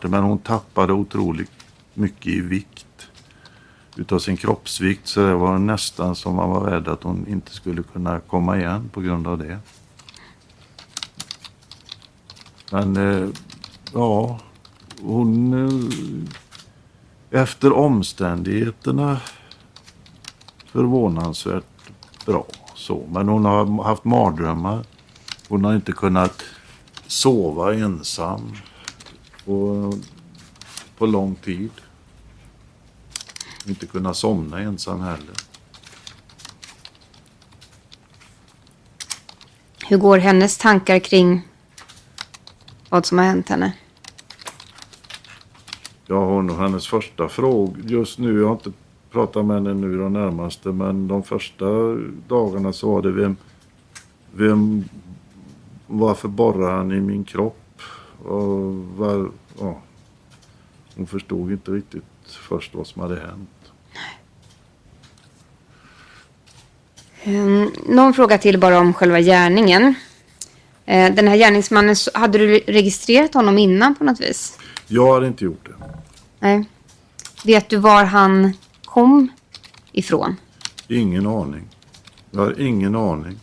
Men 0.02 0.22
hon 0.22 0.38
tappade 0.38 0.92
otroligt 0.92 1.52
mycket 1.94 2.26
i 2.26 2.40
vikt. 2.40 2.86
Utav 4.00 4.18
sin 4.18 4.36
kroppsvikt. 4.36 5.06
Så 5.06 5.20
det 5.20 5.34
var 5.34 5.58
nästan 5.58 6.16
som 6.16 6.34
man 6.34 6.50
var 6.50 6.70
rädd 6.70 6.88
att 6.88 7.02
hon 7.02 7.26
inte 7.28 7.52
skulle 7.52 7.82
kunna 7.82 8.20
komma 8.20 8.58
igen 8.58 8.90
på 8.92 9.00
grund 9.00 9.26
av 9.26 9.38
det. 9.38 9.58
Men 12.72 12.96
eh, 12.96 13.28
ja, 13.94 14.38
hon... 15.02 15.54
Eh, 15.54 17.40
efter 17.40 17.72
omständigheterna 17.72 19.20
förvånansvärt 20.66 21.64
bra. 22.26 22.46
Så. 22.74 23.06
Men 23.10 23.28
hon 23.28 23.44
har 23.44 23.84
haft 23.84 24.04
mardrömmar. 24.04 24.84
Hon 25.48 25.64
har 25.64 25.74
inte 25.74 25.92
kunnat 25.92 26.42
sova 27.06 27.74
ensam 27.74 28.52
på, 29.44 29.92
på 30.98 31.06
lång 31.06 31.34
tid. 31.34 31.70
Inte 33.66 33.86
kunnat 33.86 34.16
somna 34.16 34.60
ensam 34.60 35.00
heller. 35.00 35.34
Hur 39.88 39.98
går 39.98 40.18
hennes 40.18 40.58
tankar 40.58 40.98
kring 40.98 41.48
vad 42.88 43.06
som 43.06 43.18
har 43.18 43.24
hänt 43.24 43.48
henne? 43.48 43.72
Ja, 46.06 46.24
hon 46.24 46.58
hennes 46.58 46.86
första 46.86 47.28
fråga 47.28 47.82
just 47.86 48.18
nu, 48.18 48.40
jag 48.40 48.46
har 48.46 48.52
inte 48.52 48.72
pratat 49.10 49.44
med 49.44 49.56
henne 49.56 49.74
nu 49.74 49.98
de 49.98 50.12
närmaste, 50.12 50.68
men 50.68 51.08
de 51.08 51.22
första 51.22 51.66
dagarna 52.28 52.72
så 52.72 52.92
var 52.92 53.02
det 53.02 53.10
vem, 53.10 53.36
vem 54.32 54.84
varför 55.86 56.28
borrar 56.28 56.76
han 56.76 56.92
i 56.92 57.00
min 57.00 57.24
kropp? 57.24 57.82
Och 58.24 58.74
var, 58.74 59.30
ja, 59.60 59.80
hon 60.96 61.06
förstod 61.06 61.52
inte 61.52 61.70
riktigt 61.70 62.04
först 62.38 62.74
vad 62.74 62.86
som 62.86 63.02
hade 63.02 63.20
hänt. 63.20 63.50
Um, 67.24 67.72
någon 67.86 68.14
fråga 68.14 68.38
till 68.38 68.58
bara 68.58 68.78
om 68.78 68.94
själva 68.94 69.20
gärningen. 69.20 69.94
Eh, 70.86 71.14
den 71.14 71.28
här 71.28 71.36
gärningsmannen, 71.36 71.96
hade 72.14 72.38
du 72.38 72.58
registrerat 72.58 73.34
honom 73.34 73.58
innan 73.58 73.94
på 73.94 74.04
något 74.04 74.20
vis? 74.20 74.58
Jag 74.86 75.14
hade 75.14 75.26
inte 75.26 75.44
gjort 75.44 75.66
det. 75.66 75.74
Nej. 76.38 76.64
Vet 77.44 77.68
du 77.68 77.76
var 77.76 78.04
han 78.04 78.52
kom 78.84 79.28
ifrån? 79.92 80.36
Ingen 80.88 81.26
aning. 81.26 81.68
Jag 82.30 82.40
har 82.40 82.60
ingen 82.60 82.96
aning. 82.96 83.40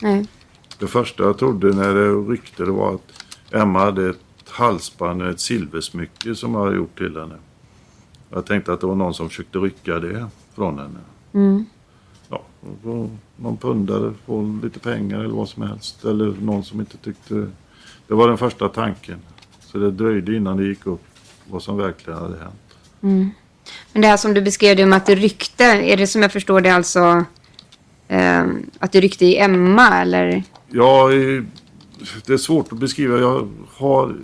Nej. 0.00 0.26
Det 0.78 0.86
första 0.86 1.22
jag 1.22 1.38
trodde 1.38 1.66
när 1.66 1.94
det 1.94 2.32
ryckte 2.32 2.64
det 2.64 2.70
var 2.70 2.94
att 2.94 3.12
Emma 3.52 3.78
hade 3.80 4.10
ett 4.10 4.25
halsband, 4.56 5.22
ett 5.22 5.40
silversmycke 5.40 6.34
som 6.34 6.54
jag 6.54 6.64
hade 6.64 6.76
gjort 6.76 6.98
till 6.98 7.16
henne. 7.16 7.36
Jag 8.30 8.46
tänkte 8.46 8.72
att 8.72 8.80
det 8.80 8.86
var 8.86 8.94
någon 8.94 9.14
som 9.14 9.28
försökte 9.28 9.58
rycka 9.58 9.98
det 9.98 10.26
från 10.54 10.78
henne. 10.78 11.00
Mm. 11.32 11.66
Ja, 12.28 12.42
och 12.84 13.10
någon 13.36 13.56
pundare 13.56 14.12
får 14.26 14.62
lite 14.62 14.78
pengar 14.78 15.20
eller 15.20 15.34
vad 15.34 15.48
som 15.48 15.62
helst. 15.62 16.04
Eller 16.04 16.34
någon 16.40 16.64
som 16.64 16.80
inte 16.80 16.96
tyckte... 16.96 17.34
Det 18.08 18.14
var 18.14 18.28
den 18.28 18.38
första 18.38 18.68
tanken. 18.68 19.18
Så 19.60 19.78
det 19.78 19.90
dröjde 19.90 20.36
innan 20.36 20.56
det 20.56 20.64
gick 20.64 20.86
upp 20.86 21.04
vad 21.50 21.62
som 21.62 21.76
verkligen 21.76 22.18
hade 22.18 22.38
hänt. 22.38 22.76
Men 23.92 24.02
det 24.02 24.08
här 24.08 24.16
som 24.16 24.34
du 24.34 24.40
beskrev 24.40 24.76
det 24.76 24.84
om 24.84 24.92
att 24.92 25.06
det 25.06 25.14
ryckte, 25.14 25.64
är 25.64 25.96
det 25.96 26.06
som 26.06 26.22
jag 26.22 26.32
förstår 26.32 26.60
det 26.60 26.70
alltså 26.70 27.24
eh, 28.08 28.44
att 28.78 28.92
det 28.92 29.00
ryckte 29.00 29.26
i 29.26 29.38
Emma 29.38 30.00
eller? 30.00 30.42
Ja, 30.68 31.08
det 32.26 32.32
är 32.32 32.36
svårt 32.36 32.72
att 32.72 32.78
beskriva. 32.78 33.18
Jag 33.18 33.48
har 33.76 34.16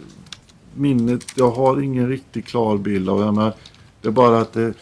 minnet, 0.75 1.25
jag 1.35 1.51
har 1.51 1.83
ingen 1.83 2.09
riktigt 2.09 2.47
klar 2.47 2.77
bild 2.77 3.09
av 3.09 3.21
det. 3.21 3.33
Men 3.33 3.53
det 4.01 4.09
är 4.09 4.13
bara 4.13 4.41
att 4.41 4.53
det, 4.53 4.75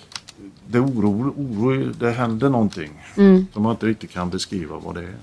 det 0.67 0.81
oro, 0.81 1.35
oro, 1.37 1.93
det 1.93 2.11
händer 2.11 2.51
någonting. 2.51 2.91
Mm. 3.17 3.47
Som 3.53 3.63
man 3.63 3.73
inte 3.73 3.87
riktigt 3.87 4.11
kan 4.11 4.31
beskriva 4.31 4.79
vad 4.79 4.95
det 4.95 5.01
är. 5.01 5.17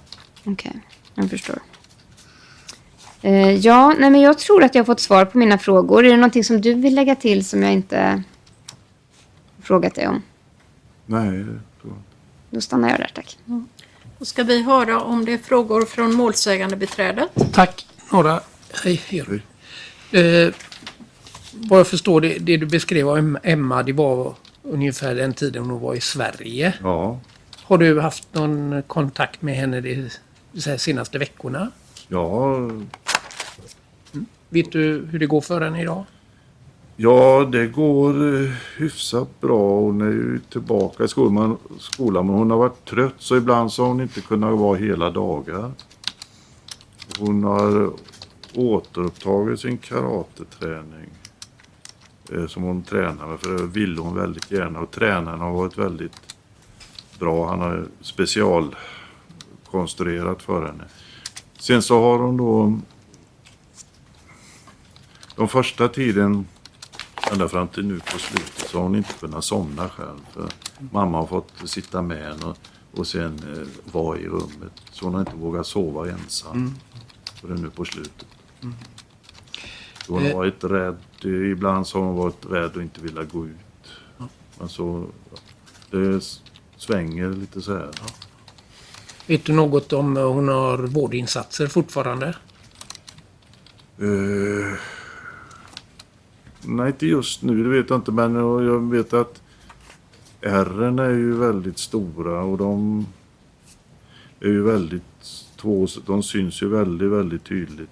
Okej, 0.45 0.79
jag 1.15 1.29
förstår. 1.29 1.59
Eh, 3.21 3.51
ja, 3.51 3.95
nej 3.99 4.09
men 4.09 4.21
jag 4.21 4.37
tror 4.37 4.63
att 4.63 4.75
jag 4.75 4.81
har 4.81 4.85
fått 4.85 4.99
svar 4.99 5.25
på 5.25 5.37
mina 5.37 5.57
frågor. 5.57 6.05
Är 6.05 6.09
det 6.09 6.17
någonting 6.17 6.43
som 6.43 6.61
du 6.61 6.73
vill 6.73 6.95
lägga 6.95 7.15
till 7.15 7.45
som 7.45 7.63
jag 7.63 7.73
inte 7.73 8.23
frågat 9.61 9.95
dig 9.95 10.07
om? 10.07 10.21
Nej, 11.05 11.29
det 11.29 11.43
tror 11.43 11.61
jag 11.83 11.91
inte. 11.91 12.01
Då 12.49 12.61
stannar 12.61 12.89
jag 12.89 12.99
där, 12.99 13.11
tack. 13.15 13.37
Då 14.19 14.25
ska 14.25 14.43
vi 14.43 14.63
höra 14.63 15.01
om 15.01 15.25
det 15.25 15.33
är 15.33 15.37
frågor 15.37 15.85
från 15.85 16.13
målsägande 16.13 16.75
beträdet. 16.75 17.31
Tack. 17.53 17.87
Några. 18.11 18.41
Hej, 18.83 19.01
hej. 19.07 19.41
Eh, 20.11 20.53
vad 21.69 21.79
jag 21.79 21.87
förstår, 21.87 22.21
det, 22.21 22.37
det 22.39 22.57
du 22.57 22.65
beskrev 22.65 23.09
om 23.09 23.37
Emma, 23.43 23.83
det 23.83 23.93
var 23.93 24.33
ungefär 24.63 25.15
den 25.15 25.33
tiden 25.33 25.63
hon 25.69 25.79
var 25.79 25.93
i 25.95 26.01
Sverige. 26.01 26.73
Ja, 26.83 27.19
Har 27.63 27.77
du 27.77 27.99
haft 28.01 28.27
någon 28.33 28.83
kontakt 28.87 29.41
med 29.41 29.55
henne 29.55 29.81
de 29.81 30.09
här, 30.65 30.77
senaste 30.77 31.17
veckorna? 31.17 31.71
ja, 32.07 32.57
Vet 34.49 34.71
du 34.71 35.07
hur 35.11 35.19
det 35.19 35.25
går 35.25 35.41
för 35.41 35.61
henne 35.61 35.81
idag? 35.81 36.03
ja, 36.99 37.49
det 37.51 37.67
går 37.67 38.35
eh, 38.43 38.49
hyfsat 38.77 39.41
bra. 39.41 39.79
Hon 39.79 40.01
är 40.01 40.05
ju 40.05 40.39
tillbaka 40.49 41.03
i 41.03 41.07
skolan, 41.07 41.57
skolan 41.79 42.25
men 42.27 42.35
hon 42.35 42.51
har 42.51 42.57
varit 42.57 42.85
trött 42.85 43.13
så 43.17 43.37
ibland 43.37 43.71
så 43.73 43.81
har 43.83 43.87
hon 43.89 44.01
inte 44.01 44.21
kunnat 44.21 44.59
vara 44.59 44.77
hela 44.77 45.09
dagar. 45.09 45.71
Hon 47.19 47.43
har 47.43 47.91
återupptagit 48.55 49.59
sin 49.59 49.77
karateträning. 49.77 51.09
eh, 52.31 52.47
Som 52.47 52.63
hon 52.63 52.83
tränar 52.83 53.27
med, 53.27 53.39
för 53.39 53.57
det 53.57 53.63
ville 53.63 54.01
hon 54.01 54.15
väldigt 54.15 54.51
gärna. 54.51 54.79
Och 54.79 54.91
tränaren 54.91 55.39
har 55.39 55.51
varit 55.51 55.77
väldigt 55.77 56.35
bra. 57.19 57.49
Han 57.49 57.59
har 57.59 57.87
specialkonstruerat 58.01 60.41
för 60.43 60.65
henne. 60.67 60.83
Sen 61.59 61.81
så 61.81 62.01
har 62.01 62.19
hon 62.19 62.37
då 62.37 62.79
de 65.35 65.47
första 65.47 65.87
tiden 65.87 66.47
ända 67.31 67.49
fram 67.49 67.67
till 67.67 67.85
nu 67.85 67.99
på 67.99 68.17
slutet 68.19 68.69
så 68.69 68.77
har 68.77 68.83
hon 68.83 68.95
inte 68.95 69.13
kunnat 69.13 69.43
somna 69.43 69.89
själv. 69.89 70.19
För 70.33 70.49
mamma 70.91 71.17
har 71.17 71.27
fått 71.27 71.53
sitta 71.65 72.01
med 72.01 72.23
henne 72.23 72.45
och, 72.45 72.57
och 72.99 73.07
sen 73.07 73.39
eh, 73.55 73.67
vara 73.93 74.17
i 74.19 74.27
rummet. 74.27 74.71
Så 74.91 75.05
hon 75.05 75.13
har 75.13 75.21
inte 75.21 75.35
vågat 75.35 75.67
sova 75.67 76.09
ensam. 76.09 76.75
För 77.41 77.47
det 77.47 77.53
är 77.53 77.57
nu 77.57 77.69
på 77.69 77.85
slutet. 77.85 78.27
Så 80.05 80.13
hon 80.13 80.21
har 80.23 80.29
Eh. 80.29 80.35
varit 80.35 80.63
rädd. 80.63 80.97
Ibland 81.51 81.87
så 81.87 81.99
har 81.99 82.05
hon 82.05 82.15
varit 82.15 82.45
rädd 82.49 82.75
och 82.75 82.81
inte 82.81 83.01
velat 83.01 83.31
gå 83.31 83.45
ut. 83.45 83.89
Men 84.59 84.69
så, 84.69 85.05
det 85.91 86.23
svänger 86.77 87.29
lite 87.29 87.61
så 87.61 87.73
här. 87.73 87.89
Vet 89.27 89.45
du 89.45 89.53
något 89.53 89.93
om 89.93 90.17
hon 90.17 90.47
har 90.47 90.77
vårdinsatser 90.77 91.67
fortfarande? 91.67 92.27
Eh, 93.99 94.73
nej, 96.61 96.87
inte 96.87 97.05
just 97.07 97.41
nu, 97.41 97.63
det 97.63 97.69
vet 97.69 97.89
jag 97.89 97.97
inte. 97.99 98.11
Men 98.11 98.35
jag 98.35 98.91
vet 98.91 99.13
att 99.13 99.41
ärren 100.41 100.99
är 100.99 101.09
ju 101.09 101.33
väldigt 101.37 101.77
stora 101.79 102.41
och 102.41 102.57
de 102.57 103.05
är 104.39 104.47
ju 104.47 104.61
väldigt 104.63 105.03
två, 105.57 105.87
de 106.05 106.23
syns 106.23 106.61
ju 106.61 106.69
väldigt, 106.69 107.11
väldigt 107.11 107.43
tydligt. 107.43 107.89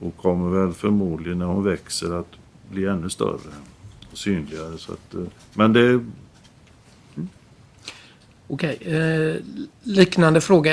Och 0.00 0.16
kommer 0.16 0.50
väl 0.64 0.72
förmodligen 0.72 1.38
när 1.38 1.46
hon 1.46 1.64
växer 1.64 2.20
att 2.20 2.32
bli 2.70 2.86
ännu 2.86 3.10
större 3.10 3.52
och 4.12 4.18
synligare. 4.18 4.78
Så 4.78 4.92
att, 4.92 5.14
eh, 5.14 5.20
men 5.54 5.72
det, 5.72 6.00
Okej. 8.48 8.78
Eh, 8.80 9.36
liknande 9.82 10.40
fråga 10.40 10.72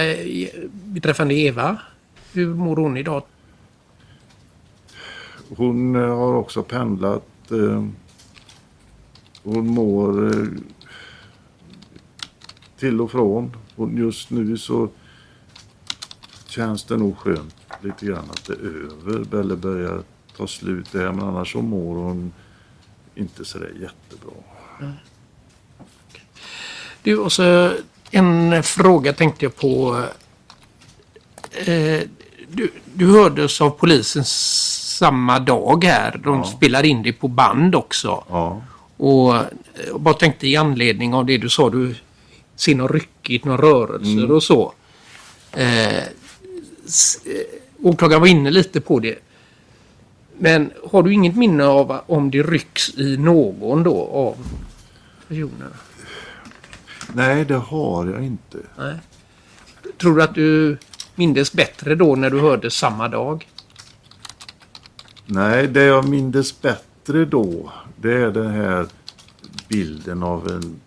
beträffande 0.71 1.33
Eva. 1.33 1.77
Hur 2.33 2.53
mår 2.53 2.75
hon 2.75 2.97
idag? 2.97 3.23
Hon 5.55 5.95
eh, 5.95 6.01
har 6.17 6.33
också 6.35 6.63
pendlat. 6.63 7.51
eh, 7.51 7.85
Hon 9.43 9.67
mår 9.67 10.25
eh, 10.25 10.47
till 12.77 13.01
och 13.01 13.11
från. 13.11 13.55
Och 13.75 13.93
just 13.93 14.29
nu 14.29 14.57
så 14.57 14.89
känns 16.47 16.83
det 16.83 16.97
nog 16.97 17.17
skönt 17.17 17.55
lite 17.83 18.05
grann 18.05 18.29
att 18.29 18.45
det 18.45 18.53
är 18.53 18.87
över. 19.07 19.23
Belle 19.23 19.55
börjar 19.55 20.01
ta 20.37 20.47
slut 20.47 20.91
där 20.91 21.11
men 21.11 21.25
annars 21.27 21.51
så 21.51 21.61
mår 21.61 21.95
hon 21.95 22.33
inte 23.15 23.45
sådär 23.45 23.71
jättebra. 23.81 24.33
Du, 27.03 27.17
och 27.17 27.31
så 27.31 27.71
en 28.11 28.63
fråga 28.63 29.13
tänkte 29.13 29.45
jag 29.45 29.55
på. 29.55 30.03
Eh, 31.51 32.01
du, 32.47 32.71
du 32.93 33.11
hördes 33.11 33.61
av 33.61 33.69
polisen 33.69 34.23
samma 34.25 35.39
dag 35.39 35.83
här. 35.83 36.21
De 36.23 36.37
Ja. 36.37 36.43
spelade 36.43 36.87
in 36.87 37.03
det 37.03 37.13
på 37.13 37.27
band 37.27 37.75
också. 37.75 38.23
Ja, 38.29 38.61
Och 38.97 39.35
jag 39.87 40.01
bara 40.01 40.13
tänkte 40.13 40.47
i 40.47 40.55
anledning 40.55 41.13
av 41.13 41.25
det 41.25 41.37
du 41.37 41.49
sa, 41.49 41.69
du 41.69 41.95
ser 42.55 42.75
något 42.75 42.91
ryckigt, 42.91 43.45
några 43.45 43.61
rörelser 43.61 44.31
och 44.31 44.43
så. 44.43 44.73
Eh, 45.51 45.97
eh, 45.97 46.03
åklagaren 47.83 48.21
var 48.21 48.27
inne 48.27 48.51
lite 48.51 48.81
på 48.81 48.99
det. 48.99 49.19
Men 50.37 50.71
har 50.91 51.03
du 51.03 51.13
inget 51.13 51.35
minne 51.35 51.65
av 51.65 52.01
om 52.05 52.31
det 52.31 52.43
rycks 52.43 52.97
i 52.97 53.17
någon 53.17 53.83
då 53.83 54.07
av 54.07 54.37
personerna? 55.27 55.75
nej 57.13 57.45
det 57.45 57.55
har 57.55 58.07
jag 58.07 58.23
inte. 58.23 58.57
Nej. 58.77 58.99
Tror 59.97 60.15
du 60.15 60.23
att 60.23 60.35
du 60.35 60.77
mindes 61.15 61.53
bättre 61.53 61.95
då 61.95 62.15
när 62.15 62.29
du 62.29 62.39
hörde 62.39 62.71
samma 62.71 63.07
dag? 63.07 63.47
Nej, 65.25 65.67
det 65.67 65.83
jag 65.83 66.09
mindes 66.09 66.61
bättre 66.61 67.25
då, 67.25 67.71
det 67.95 68.13
är 68.13 68.31
den 68.31 68.51
här 68.51 68.87
bilden 69.67 70.23
av 70.23 70.47
en 70.51 70.79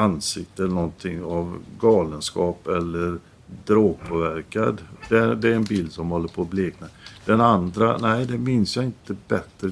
ansikte 0.00 0.62
eller 0.62 0.74
någonting 0.74 1.24
av 1.24 1.58
galenskap 1.80 2.66
eller 2.66 3.18
drogpåverkad. 3.64 4.80
Det 5.08 5.18
är, 5.18 5.34
det 5.34 5.48
är 5.48 5.54
en 5.54 5.64
bild 5.64 5.92
som 5.92 6.10
håller 6.10 6.28
på 6.28 6.42
att 6.42 6.50
blekna. 6.50 6.86
Den 7.24 7.40
andra, 7.40 7.98
nej 7.98 8.26
det 8.26 8.38
minns 8.38 8.76
jag 8.76 8.84
inte 8.84 9.16
bättre 9.28 9.70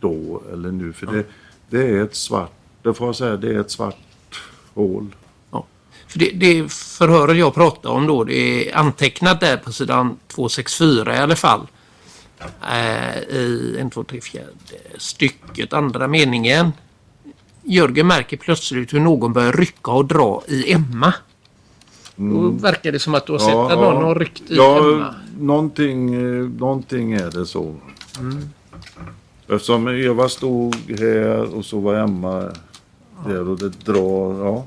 då 0.00 0.42
eller 0.52 0.72
nu 0.72 0.92
för 0.92 1.06
det, 1.06 1.24
det 1.70 1.90
är 1.90 2.04
ett 2.04 2.14
svart, 2.14 2.52
det 2.82 2.94
får 2.94 3.08
jag 3.08 3.16
säga, 3.16 3.36
det 3.36 3.54
är 3.54 3.60
ett 3.60 3.70
svart 3.70 4.40
hål. 4.74 5.06
Ja. 5.50 5.66
För 6.06 6.18
det, 6.18 6.30
det 6.30 6.72
förhöret 6.72 7.36
jag 7.36 7.54
pratade 7.54 7.94
om 7.94 8.06
då, 8.06 8.24
det 8.24 8.70
är 8.70 8.76
antecknat 8.76 9.40
där 9.40 9.56
på 9.56 9.72
sidan 9.72 10.18
264 10.26 11.16
i 11.16 11.18
alla 11.18 11.36
fall. 11.36 11.66
Äh, 12.70 13.18
I 13.18 13.76
en, 13.80 13.90
två, 13.90 14.04
tre, 14.04 14.20
fjärde 14.20 14.78
stycket, 14.98 15.72
andra 15.72 16.08
meningen. 16.08 16.72
Jörgen 17.62 18.06
märker 18.06 18.36
plötsligt 18.36 18.94
hur 18.94 19.00
någon 19.00 19.32
börjar 19.32 19.52
rycka 19.52 19.90
och 19.90 20.04
dra 20.04 20.42
i 20.48 20.72
Emma. 20.72 21.14
Då 22.18 22.48
verkar 22.48 22.92
det 22.92 22.98
som 22.98 23.14
att 23.14 23.26
du 23.26 23.32
har 23.32 23.38
sett 23.38 23.72
att 23.72 23.78
någon 23.78 24.04
har 24.04 24.14
ryckt 24.14 24.50
i 24.50 24.56
ja, 24.56 24.78
Emma. 24.78 25.14
Någonting, 25.38 26.10
någonting 26.58 27.12
är 27.12 27.30
det 27.30 27.46
så. 27.46 27.74
Eftersom 29.48 29.88
Eva 29.88 30.28
stod 30.28 30.74
här 30.98 31.54
och 31.54 31.64
så 31.64 31.78
var 31.80 31.94
Emma 31.94 32.50
där 33.26 33.48
och 33.48 33.58
det 33.58 33.68
drar, 33.68 34.44
ja. 34.46 34.66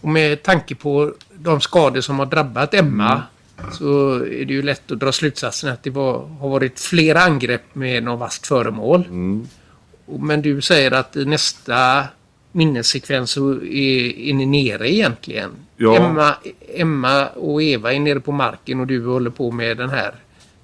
Och 0.00 0.08
med 0.08 0.42
tanke 0.42 0.74
på 0.74 1.12
de 1.34 1.60
skador 1.60 2.00
som 2.00 2.18
har 2.18 2.26
drabbat 2.26 2.74
Emma 2.74 3.22
Mm. 3.58 3.72
så 3.72 4.14
är 4.14 4.44
det 4.44 4.52
ju 4.52 4.62
lätt 4.62 4.90
att 4.90 4.98
dra 4.98 5.12
slutsatsen 5.12 5.72
att 5.72 5.82
det 5.82 5.90
var, 5.90 6.26
har 6.26 6.48
varit 6.48 6.80
flera 6.80 7.20
angrepp 7.20 7.74
med 7.74 8.02
något 8.02 8.20
vasst 8.20 8.46
föremål. 8.46 9.04
Mm. 9.08 9.48
Men 10.06 10.42
du 10.42 10.60
säger 10.60 10.90
att 10.90 11.16
i 11.16 11.24
nästa 11.24 12.04
minnessekvens 12.58 13.30
så 13.30 13.50
är, 13.50 14.18
är 14.18 14.34
ni 14.34 14.46
nere 14.46 14.92
egentligen. 14.92 15.50
Ja. 15.76 15.96
Emma, 15.96 16.34
Emma 16.74 17.26
och 17.28 17.62
Eva 17.62 17.92
är 17.92 18.00
nere 18.00 18.20
på 18.20 18.32
marken 18.32 18.80
och 18.80 18.86
du 18.86 19.06
håller 19.06 19.30
på 19.30 19.50
med 19.50 19.76
den 19.76 19.90
här 19.90 20.14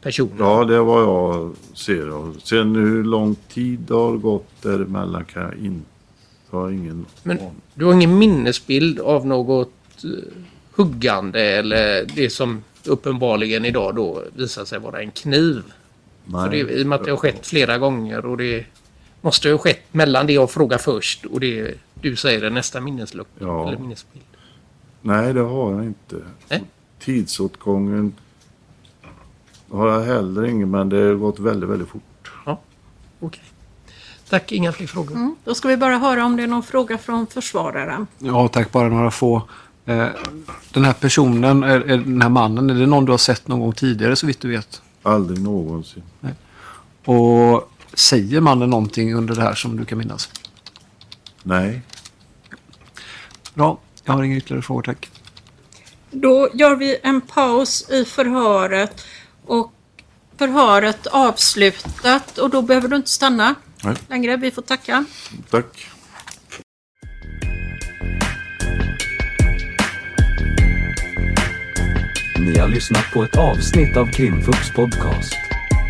personen. 0.03 0.37
Ja, 0.39 0.65
det 0.65 0.75
är 0.75 0.81
vad 0.81 1.03
jag 1.03 1.55
ser. 1.75 2.11
Och 2.11 2.35
Sen 2.43 2.75
hur 2.75 3.05
lång 3.05 3.35
tid 3.35 3.79
det 3.81 3.95
har 3.95 4.17
gått 4.17 4.63
däremellan 4.63 5.25
kan 5.25 5.43
jag 5.43 5.55
inte... 5.67 5.87
Jag 6.51 6.59
har 6.61 6.71
ingen 6.71 7.07
Men 7.23 7.39
aning. 7.39 7.51
du 7.75 7.85
har 7.85 7.93
ingen 7.93 8.19
minnesbild 8.19 9.01
av 9.01 9.27
något 9.27 9.73
eh, 10.05 10.11
huggande 10.75 11.41
eller 11.41 12.07
det 12.17 12.31
som 12.31 12.63
uppenbarligen 12.87 13.65
idag 13.65 13.95
då 13.95 14.23
visar 14.37 14.65
sig 14.65 14.79
vara 14.79 15.01
en 15.01 15.11
kniv. 15.11 15.63
För 16.31 16.49
det, 16.51 16.59
I 16.59 16.83
och 16.83 16.87
med 16.87 16.97
att 16.97 17.05
det 17.05 17.11
har 17.11 17.19
skett 17.19 17.47
flera 17.47 17.79
gånger 17.79 18.27
och 18.27 18.37
det 18.37 18.65
måste 19.25 19.51
ha 19.51 19.59
skett 19.59 19.83
mellan 19.93 20.27
det 20.27 20.33
jag 20.33 20.51
frågar 20.51 20.79
först 20.79 21.25
och 21.27 21.41
det 21.41 21.75
du 21.95 22.17
säger 22.17 22.43
är 22.43 22.51
nästa 22.51 22.81
minneslucka 22.81 23.31
Ja. 23.39 23.69
eller 23.69 23.79
minnesbild. 23.79 24.25
Nej, 25.03 25.35
det 25.35 25.41
har 25.41 25.73
jag 25.73 25.85
inte. 25.85 26.17
Nej. 26.49 26.63
Tidsåtgången 26.99 28.13
har 29.71 29.89
jag 29.89 30.01
heller 30.01 30.45
ingen, 30.45 30.71
men 30.71 30.89
det 30.89 30.97
har 30.97 31.15
gått 31.15 31.39
väldigt, 31.39 31.71
väldigt 31.71 31.89
fort. 31.89 32.03
Okej. 33.21 33.43
Tack, 34.29 34.53
inga 34.53 34.73
fler 34.73 34.87
frågor. 34.87 35.15
Mm. 35.15 35.37
Då 35.45 35.55
ska 35.55 35.69
vi 35.69 35.77
bara 35.77 35.99
höra 35.99 36.25
om 36.25 36.37
det 36.37 36.43
är 36.43 36.47
någon 36.47 36.63
fråga 36.63 36.99
från 36.99 37.27
försvararen. 37.27 38.07
Ja, 38.19 38.49
tack. 38.49 38.73
Bara 38.73 38.89
några 38.89 39.11
få. 39.11 39.43
Eh, 39.87 40.07
Den 40.73 40.85
här 40.85 40.93
personen, 40.93 41.61
den 41.61 42.23
här 42.23 42.29
mannen, 42.29 42.71
är 42.71 42.75
det 42.75 42.87
någon 42.87 43.05
du 43.05 43.11
har 43.13 43.19
sett 43.19 43.49
någon 43.49 43.61
gång 43.61 43.73
tidigare 43.73 44.17
så 44.17 44.27
vitt 44.27 44.41
du 44.41 44.49
vet? 44.51 44.83
Aldrig 45.03 45.41
någonsin. 45.43 46.03
Och 47.05 47.71
säger 47.95 48.41
mannen 48.41 48.71
någonting 48.71 49.15
under 49.15 49.35
det 49.35 49.43
här 49.43 49.55
som 49.55 49.77
du 49.77 49.85
kan 49.85 49.99
minnas? 49.99 50.31
Nej. 51.43 51.83
Bra, 53.55 53.79
jag 54.05 54.13
har 54.13 54.23
inga 54.23 54.37
ytterligare 54.37 54.63
frågor 54.63 54.83
tack. 54.83 55.11
Då 56.11 56.49
gör 56.55 56.77
vi 56.77 56.99
en 57.03 57.21
paus 57.21 57.91
i 57.91 58.05
förhöret 58.05 59.05
och 59.47 59.73
förhöret 60.37 61.07
avslutat 61.07 62.39
och 62.39 62.51
då 62.51 62.63
behöver 62.63 62.89
du 62.89 62.97
inte 62.97 63.11
stanna 63.11 63.55
Nej. 63.85 63.97
längre. 64.09 64.37
Vi 64.37 64.51
får 64.51 64.63
tacka. 64.63 65.05
Tack. 65.51 65.87
Ni 72.39 72.59
har 72.59 72.69
lyssnat 72.69 73.05
på 73.13 73.23
ett 73.23 73.37
avsnitt 73.37 73.97
av 73.97 74.07
Krimfupps 74.07 74.71
podcast. 74.71 75.35